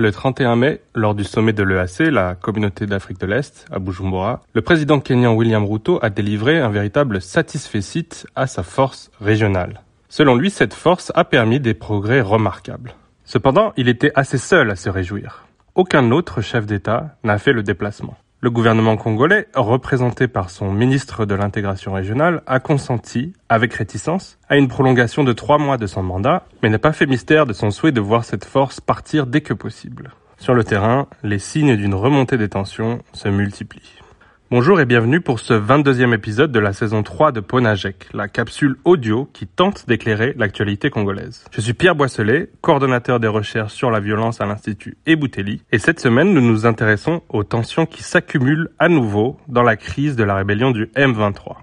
[0.00, 4.42] Le 31 mai, lors du sommet de l'EAC, la communauté d'Afrique de l'Est, à Bujumbura,
[4.52, 9.80] le président kenyan William Ruto a délivré un véritable satisfecit à sa force régionale.
[10.08, 12.94] Selon lui, cette force a permis des progrès remarquables.
[13.24, 15.48] Cependant, il était assez seul à se réjouir.
[15.74, 18.16] Aucun autre chef d'État n'a fait le déplacement.
[18.40, 24.56] Le gouvernement congolais, représenté par son ministre de l'intégration régionale, a consenti, avec réticence, à
[24.56, 27.72] une prolongation de trois mois de son mandat, mais n'a pas fait mystère de son
[27.72, 30.12] souhait de voir cette force partir dès que possible.
[30.38, 33.98] Sur le terrain, les signes d'une remontée des tensions se multiplient.
[34.50, 38.76] Bonjour et bienvenue pour ce 22e épisode de la saison 3 de Ponajek, la capsule
[38.86, 41.44] audio qui tente d'éclairer l'actualité congolaise.
[41.50, 46.00] Je suis Pierre Boisselet, coordonnateur des recherches sur la violence à l'Institut Ebouteli, et cette
[46.00, 50.36] semaine nous nous intéressons aux tensions qui s'accumulent à nouveau dans la crise de la
[50.36, 51.56] rébellion du M23.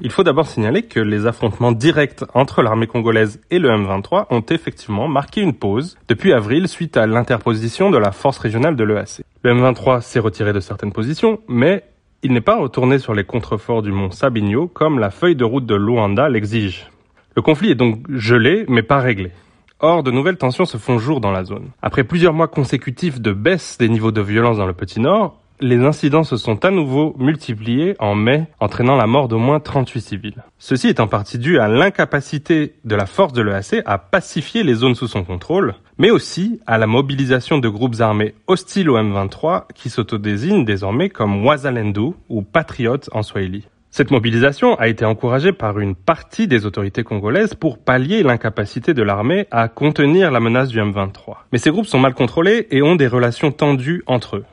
[0.00, 4.44] Il faut d'abord signaler que les affrontements directs entre l'armée congolaise et le M23 ont
[4.50, 9.22] effectivement marqué une pause depuis avril suite à l'interposition de la force régionale de l'EAC.
[9.44, 11.84] Le M23 s'est retiré de certaines positions, mais
[12.22, 15.66] il n'est pas retourné sur les contreforts du mont Sabinho comme la feuille de route
[15.66, 16.88] de Luanda l'exige.
[17.34, 19.32] Le conflit est donc gelé mais pas réglé.
[19.80, 21.70] Or, de nouvelles tensions se font jour dans la zone.
[21.82, 25.84] Après plusieurs mois consécutifs de baisse des niveaux de violence dans le Petit Nord, les
[25.84, 30.44] incidents se sont à nouveau multipliés en mai, entraînant la mort d'au moins 38 civils.
[30.58, 34.74] Ceci est en partie dû à l'incapacité de la force de l'EAC à pacifier les
[34.74, 39.66] zones sous son contrôle, mais aussi à la mobilisation de groupes armés hostiles au M23
[39.74, 43.68] qui s'autodésignent désormais comme Wazalendu ou Patriotes en Swahili.
[43.90, 49.02] Cette mobilisation a été encouragée par une partie des autorités congolaises pour pallier l'incapacité de
[49.02, 51.36] l'armée à contenir la menace du M23.
[51.52, 54.44] Mais ces groupes sont mal contrôlés et ont des relations tendues entre eux.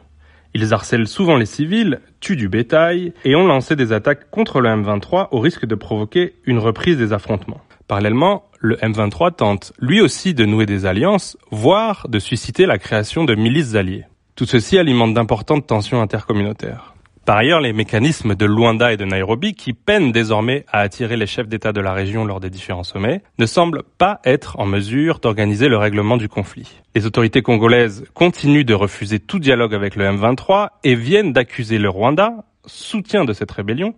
[0.53, 4.69] Ils harcèlent souvent les civils, tuent du bétail et ont lancé des attaques contre le
[4.69, 7.61] M23 au risque de provoquer une reprise des affrontements.
[7.87, 13.23] Parallèlement, le M23 tente lui aussi de nouer des alliances, voire de susciter la création
[13.23, 14.05] de milices alliées.
[14.35, 16.88] Tout ceci alimente d'importantes tensions intercommunautaires.
[17.29, 21.27] Par ailleurs, les mécanismes de Luanda et de Nairobi, qui peinent désormais à attirer les
[21.27, 25.19] chefs d'État de la région lors des différents sommets, ne semblent pas être en mesure
[25.19, 26.81] d'organiser le règlement du conflit.
[26.95, 31.87] Les autorités congolaises continuent de refuser tout dialogue avec le M23 et viennent d'accuser le
[31.87, 32.33] Rwanda,
[32.65, 33.93] soutien de cette rébellion,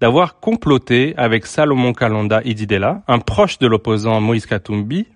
[0.00, 5.08] d'avoir comploté avec Salomon Kalonda Ididela, un proche de l'opposant Moïse Katumbi,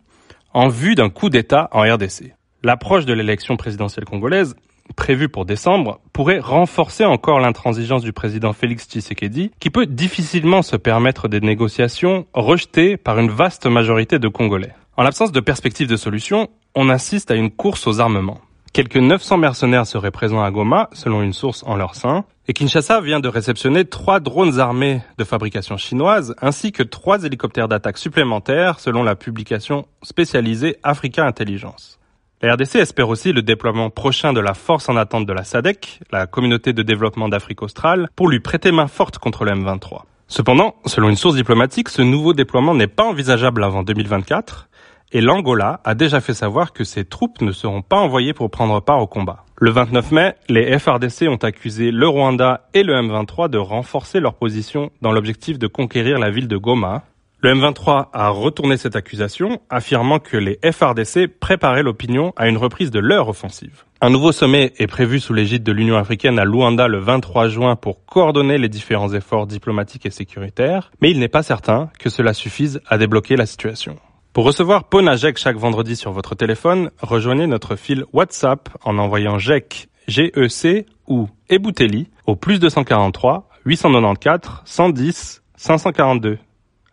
[0.53, 2.35] en vue d'un coup d'État en RDC.
[2.65, 4.57] L'approche de l'élection présidentielle congolaise
[4.97, 10.77] prévu pour décembre pourrait renforcer encore l'intransigeance du président Félix Tshisekedi, qui peut difficilement se
[10.77, 14.75] permettre des négociations rejetées par une vaste majorité de Congolais.
[14.97, 18.41] En l'absence de perspective de solution, on assiste à une course aux armements.
[18.73, 23.01] Quelques 900 mercenaires seraient présents à Goma, selon une source en leur sein, et Kinshasa
[23.01, 28.81] vient de réceptionner trois drones armés de fabrication chinoise, ainsi que trois hélicoptères d'attaque supplémentaires,
[28.81, 32.00] selon la publication spécialisée Africa Intelligence.
[32.43, 36.01] La RDC espère aussi le déploiement prochain de la force en attente de la SADC,
[36.11, 40.05] la communauté de développement d'Afrique australe, pour lui prêter main forte contre le M23.
[40.27, 44.71] Cependant, selon une source diplomatique, ce nouveau déploiement n'est pas envisageable avant 2024,
[45.13, 48.81] et l'Angola a déjà fait savoir que ses troupes ne seront pas envoyées pour prendre
[48.81, 49.45] part au combat.
[49.59, 54.33] Le 29 mai, les FRDC ont accusé le Rwanda et le M23 de renforcer leur
[54.33, 57.03] position dans l'objectif de conquérir la ville de Goma,
[57.43, 62.91] le M23 a retourné cette accusation, affirmant que les FRDC préparaient l'opinion à une reprise
[62.91, 63.85] de leur offensive.
[64.03, 67.77] Un nouveau sommet est prévu sous l'égide de l'Union africaine à Luanda le 23 juin
[67.77, 72.35] pour coordonner les différents efforts diplomatiques et sécuritaires, mais il n'est pas certain que cela
[72.35, 73.97] suffise à débloquer la situation.
[74.33, 79.89] Pour recevoir Ponajek chaque vendredi sur votre téléphone, rejoignez notre fil WhatsApp en envoyant GEC,
[80.09, 86.39] GEC ou Ebouteli au plus 243 894 110 542.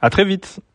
[0.01, 0.59] À très vite